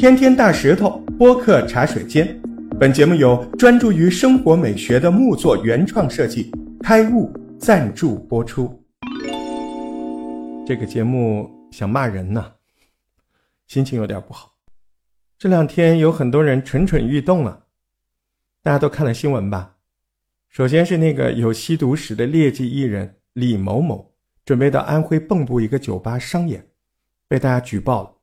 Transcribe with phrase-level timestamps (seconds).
[0.00, 2.40] 天天大石头播客茶水间，
[2.78, 6.50] 本节目由专注于生活美学的木作原创设计
[6.82, 8.82] 开悟赞助播出。
[10.66, 12.50] 这个节目想骂人呢，
[13.66, 14.54] 心情有点不好。
[15.38, 17.64] 这两天有很多人蠢蠢欲动了，
[18.62, 19.76] 大家都看了新闻吧？
[20.48, 24.14] 首先是那个有吸毒史的劣迹艺人李某某，
[24.46, 26.66] 准备到安徽蚌埠一个酒吧商演，
[27.28, 28.14] 被大家举报了。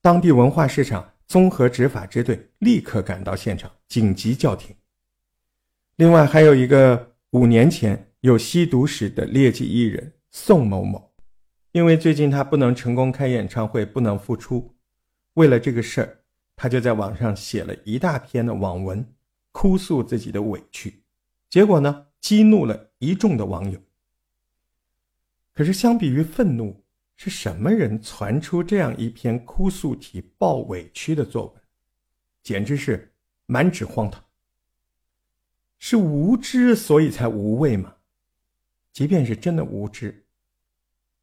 [0.00, 4.74] 当地文化市场综合执法支队立刻赶到现场，紧急叫停。
[5.96, 11.12] 另外还有一个五年前有吸毒史的劣迹艺人宋某某，
[11.72, 14.74] 因为最近他不能成功开演唱会，不能复出，
[15.34, 16.18] 为了这个事儿，
[16.56, 19.06] 他就在网上写了一大篇的网文，
[19.52, 21.02] 哭诉自己的委屈。
[21.50, 23.78] 结果呢，激怒了一众的网友。
[25.52, 26.84] 可是，相比于愤怒，
[27.18, 31.62] 是什么人传出这样一篇哭诉体、爆委屈的作文？
[32.44, 33.12] 简直是
[33.46, 34.24] 满纸荒唐。
[35.78, 37.92] 是无知，所以才无畏吗？
[38.92, 40.26] 即便是真的无知，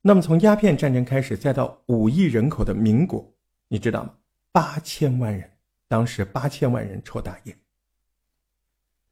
[0.02, 3.34] 那么从鸦片战争开始，再到五亿人口的民国，
[3.70, 4.14] 你知道吗？
[4.52, 5.50] 八千万人，
[5.88, 7.58] 当时八千万人抽大烟。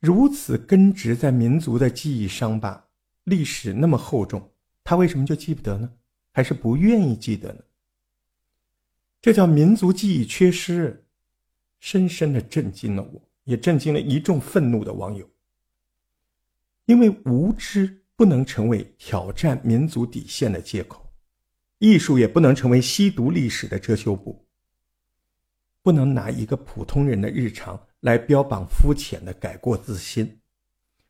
[0.02, 2.90] 如此根植在民族的记忆伤疤，
[3.24, 4.52] 历史那么厚重，
[4.84, 5.90] 他为什么就记不得呢？
[6.34, 7.62] 还是不愿意记得呢？
[9.22, 11.06] 这叫民族记忆缺失，
[11.80, 15.26] 深深的震惊了我，也震惊了一众愤怒的网友。
[16.86, 21.10] 因为无知不能成为挑战民族底线的借口，
[21.78, 24.46] 艺术也不能成为吸毒历史的遮羞布，
[25.82, 27.80] 不能拿一个普通人的日常。
[28.04, 30.38] 来标榜肤浅的改过自新，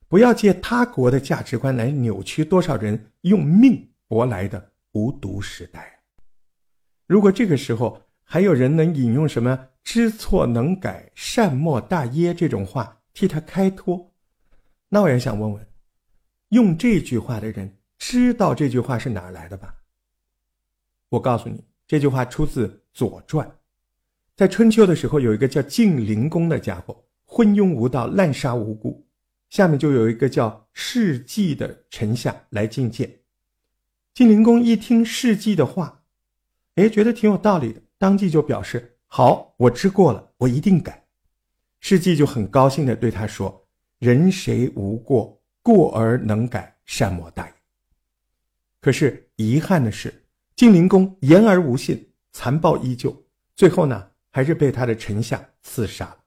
[0.08, 6.02] 不要借他国的价值观来扭曲多少人用命博来的无毒时代。
[7.05, 14.11] 如果这个时候还有人能引用什么“知错能改，善莫大焉”这种话替他开脱，
[14.89, 15.67] 那我也想问问，
[16.49, 19.76] 用这句话的人知道这句话是哪来的吧？
[21.09, 23.48] 我告诉你，这句话出自《左传》。
[24.36, 29.05] 在春秋的时候，有一个叫晋灵公的家伙，昏庸无道，滥杀无辜。
[29.49, 33.23] 下面就有一个叫世季的臣下来觐见。
[34.14, 36.04] 晋灵公一听世季的话，
[36.76, 41.04] 哎，觉得挺有道理的，当即就表示：“好，我知过了，我一定改。”
[41.82, 45.42] 世季就很高兴的对他说：“人谁无过？
[45.64, 47.54] 过而能改，善莫大焉。”
[48.80, 50.14] 可是遗憾的是，
[50.56, 53.26] 晋灵公言而无信，残暴依旧。
[53.56, 54.10] 最后呢？
[54.30, 56.18] 还是被他的臣下刺杀了。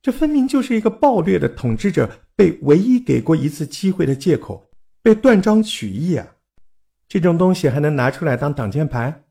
[0.00, 4.70] 这分明就是一个暴虐的统治者被唯一给过一次机会的借口，
[5.02, 6.31] 被断章取义啊！
[7.12, 9.24] 这种东西还能拿出来当挡箭牌？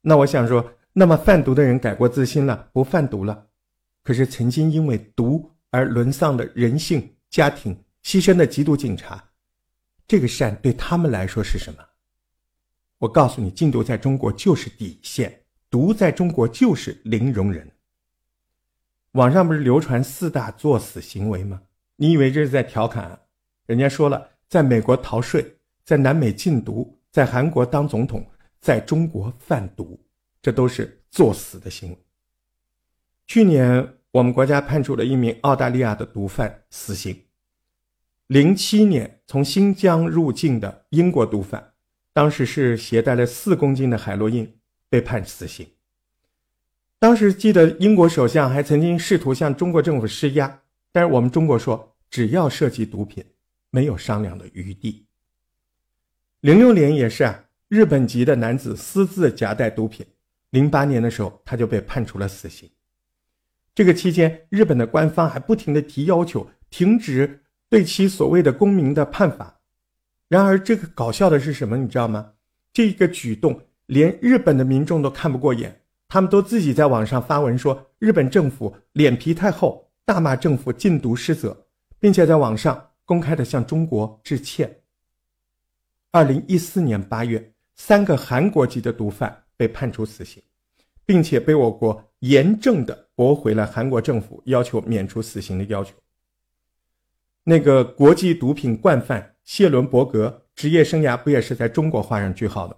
[0.00, 3.46] 那我想说，那么贩毒的人改过自新了，不贩毒了，
[4.02, 7.72] 可是曾经因为毒而沦丧的人性、家庭、
[8.02, 9.22] 牺牲的缉毒警察，
[10.08, 11.78] 这个善对他们来说是什么？
[12.98, 15.42] 我告诉你，禁毒在中国就是底线。
[15.70, 17.70] 毒在中国就是零容忍。
[19.12, 21.62] 网上不是流传四大作死行为吗？
[21.94, 23.20] 你以为这是在调侃？
[23.66, 25.55] 人家说了，在美国逃税，
[25.86, 28.22] 在南美禁毒，在韩国当总统，
[28.60, 29.98] 在中国贩毒，
[30.42, 31.98] 这都是作死的行为。
[33.26, 37.18] 去年我们国家判处了一名澳大利亚的毒贩死刑。
[38.26, 41.72] 零七年从新疆入境的英国毒贩，
[42.12, 44.52] 当时是携带了四公斤的海洛因。
[44.88, 45.66] 被判死刑。
[47.00, 53.22] 当时记得英国首相还曾经试图向中国政府施压，但是我们中国说只要涉及毒品，
[53.70, 55.05] 没有商量的余地。
[56.46, 60.06] 零六年也是啊，日本籍的男子私自夹带毒品，
[60.50, 62.70] 零八年的时候他就被判处了死刑。
[63.74, 69.58] 这个期间，日本的官方还不停的提要求，停止对其所谓的公民的判罚。
[70.28, 71.76] 然而，这个搞笑的是什么？
[71.76, 72.34] 你知道吗？
[72.72, 73.60] 这个举动。
[73.86, 81.66] 连日本的民众都看不过眼，他们都自己在网上发文说日本政府脸皮太厚，大骂政府禁毒失责，
[81.98, 84.72] 并且在网上公开的向中国致歉。
[86.16, 90.42] 二零一四年八月，三个韩国籍的毒贩被判处死刑，
[91.04, 95.94] 并且被我国严正的驳回了韩国政府要求免除死刑的要求。
[97.44, 102.74] 那个国际毒品惯犯谢伦伯格职业生涯不也是在中国画上句号的？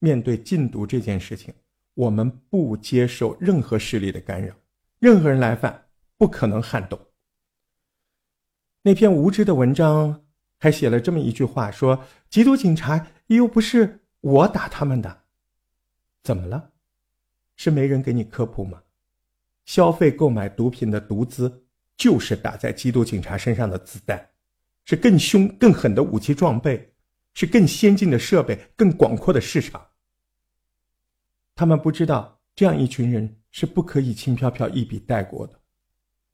[0.00, 1.54] 面对禁毒这件事情，
[1.94, 4.52] 我们不接受任何势力的干扰，
[4.98, 5.86] 任何人来犯
[6.18, 6.98] 不可能撼动。
[8.82, 10.25] 那篇无知的文章
[10.58, 15.24] 还写了这么一句话：说缉毒警察又不是我打他们的，
[16.22, 16.72] 怎么了？
[17.56, 18.82] 是没人给你科普吗？
[19.64, 21.64] 消费购买毒品的毒资，
[21.96, 24.30] 就是打在缉毒警察身上的子弹，
[24.84, 26.92] 是更凶更狠的武器装备，
[27.34, 29.84] 是更先进的设备，更广阔的市场。
[31.54, 35.58] 他们不知道，这样一群人是不可以轻飘飘一笔带过的。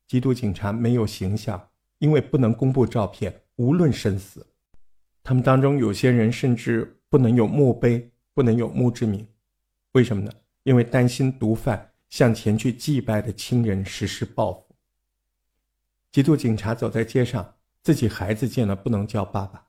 [0.08, 4.46] 缉毒警察没有形象，因为不能公布照片，无论生死。
[5.22, 9.26] 他们当中有些人甚至不能有墓碑，不能有墓志铭，
[9.92, 10.32] 为什么呢？
[10.64, 14.74] 因为担心毒贩向前去祭拜的亲人实施报复。
[16.12, 19.66] 缉毒警察走在街上，自己孩子见了不能叫爸爸。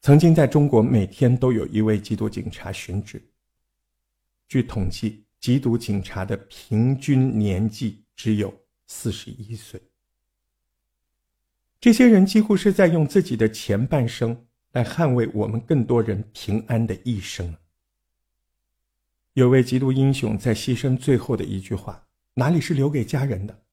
[0.00, 3.22] 曾经在中国，每天都有一位缉毒警察巡职。
[4.48, 8.54] 据统计，缉毒警察的平均年纪只有
[8.86, 9.80] 四十一岁。
[11.84, 17.54] 这些人几乎是在用自己的前半生来捍卫我们更多人平安的一生。
[19.34, 23.64] 有位缉毒英雄在牺牲最后的一句话：“哪里是留给家人的？”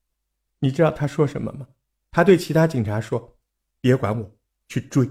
[0.59, 1.65] 你知道他说什么吗？
[2.11, 3.37] 他对其他警察说
[3.79, 4.29] ：“别管我，
[4.67, 5.09] 去追。”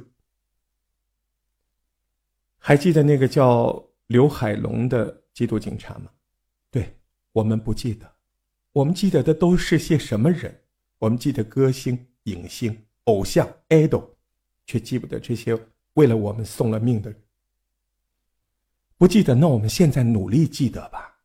[2.61, 6.11] 还记得那个叫刘海龙的缉毒警察吗？
[6.71, 6.95] 对
[7.33, 8.13] 我们不记得，
[8.73, 10.55] 我们记得的都是些什么人？
[10.99, 14.09] 我们记得歌星、影星、偶像、idol，
[14.67, 15.59] 却记不得这些
[15.95, 17.15] 为了我们送了命的。
[18.97, 21.23] 不记得，那我们现在努力记得吧。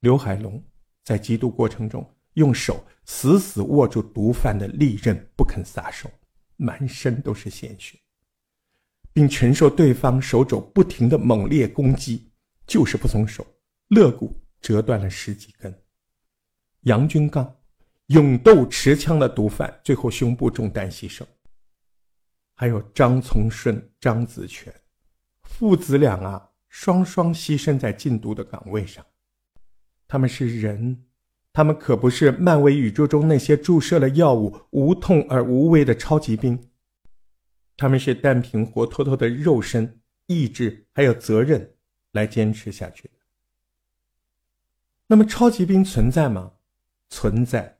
[0.00, 0.62] 刘海龙
[1.02, 2.04] 在缉毒过程中，
[2.34, 6.10] 用手死死握住毒贩的利刃，不肯撒手，
[6.56, 7.98] 满身都是鲜血。
[9.12, 12.32] 并承受对方手肘不停的猛烈攻击，
[12.66, 13.46] 就是不松手，
[13.86, 15.72] 肋骨折断了十几根。
[16.80, 17.56] 杨军刚，
[18.08, 21.24] 勇斗持枪的毒贩，最后胸部中弹牺牲。
[22.54, 24.72] 还有张从顺、张子全，
[25.42, 29.04] 父子俩啊，双双牺牲在禁毒的岗位上。
[30.06, 31.04] 他们是人，
[31.52, 36.70] 他们可不是漫威宇宙中那些注射了药物、无痛而无畏的超级兵。
[37.76, 41.74] 他们是单凭活脱脱的肉身、意志还有责任
[42.12, 43.14] 来坚持下去的。
[45.08, 46.52] 那么，超级兵存在吗？
[47.08, 47.73] 存在，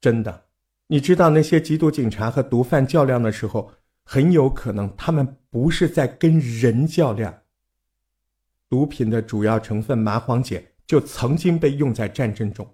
[0.00, 0.44] 真的。
[0.86, 3.70] 你知道那些缉毒警察和毒贩较量的时候，
[4.04, 7.42] 很有可能他们不是在跟人较量。
[8.68, 12.68] 毒品的主要成分麻黄碱就曾经被用在战争中。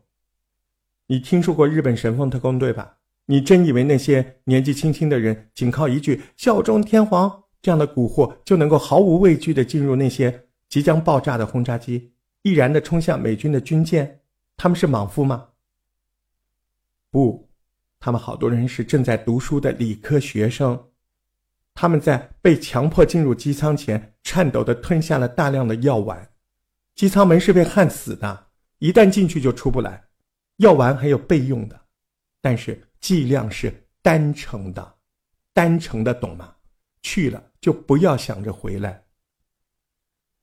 [1.08, 2.96] 你听说过日本神风特工队吧？
[3.26, 12.12] 你真以为那些年纪轻轻的人，仅靠一句“效忠天皇”这样的蛊惑，就能够毫无畏惧地进入那些即将爆炸的轰炸机，
[12.42, 14.20] 毅然地冲向美军的军舰？
[14.56, 15.48] 他们是莽夫吗？
[17.16, 17.48] 不，
[17.98, 20.78] 他们好多人是正在读书的理科学生，
[21.72, 26.28] 他们在被强迫进入机舱前，颤抖地吞下了大量的药丸。
[26.94, 28.48] 机舱门是被焊死的，
[28.80, 30.04] 一旦进去就出不来。
[30.58, 31.80] 药丸还有备用的，
[32.42, 32.78] 但是。
[32.98, 33.72] 剂量是
[34.02, 34.94] 单程的，
[35.52, 36.54] 单程的懂吗？
[37.02, 39.04] 去了就不要想着回来。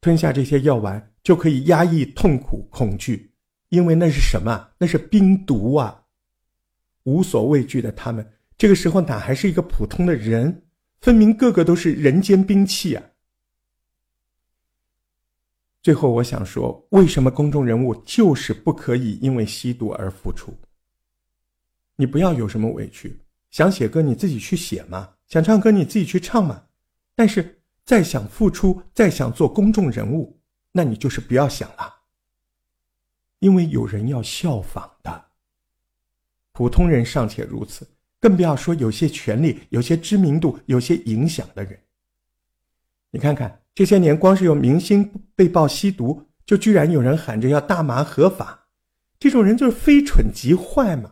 [0.01, 3.33] 吞下这些药丸就可以压抑痛苦、恐惧，
[3.69, 4.69] 因为那是什么？
[4.79, 6.02] 那是冰毒啊！
[7.03, 10.63] 无所畏惧的他们，这个时候哪还是一个普通的人？
[11.01, 13.03] 分明个个都是人间兵器啊！
[15.81, 20.57] 最后，我想说，为什么公众人物就是不可以因为吸毒而付出？
[21.98, 23.19] 你不要有什么委屈，
[23.51, 26.63] 想写歌你自己去写嘛，想唱歌你自己去唱嘛。
[27.15, 30.39] 但是再想付出，再想做公众人物，
[30.72, 31.93] 那你就是不要想了，
[33.39, 35.25] 因为有人要效仿的。
[36.53, 37.86] 普通人尚且如此，
[38.19, 41.77] 更不要说有些权利、有些知名度、有些影响的人。
[43.12, 48.67] 你看看这些年，光是有明星被曝吸毒，就居然有人喊着要大麻合法，
[49.19, 51.12] 这种人就是非蠢即坏嘛。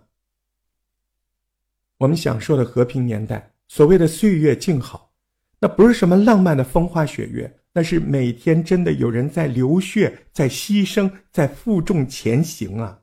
[1.97, 5.11] 我们享受的和平年代，所谓的岁月静好，
[5.59, 12.99] 那不是什么浪漫的风花雪月，那是每天真的有人在流血、在牺牲、在负重前行啊！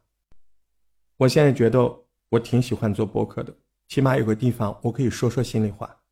[1.16, 1.78] 我现在觉得
[2.30, 3.56] 我挺喜欢做播客的，
[3.86, 6.02] 起码有个地方我可以说说心里话。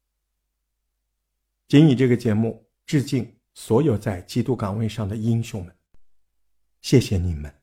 [1.69, 5.75] 仅以这个节目致敬所有在缉毒岗位上的英雄们，
[6.81, 7.56] 谢谢你们。